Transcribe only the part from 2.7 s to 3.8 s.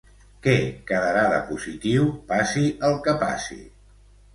el que passi?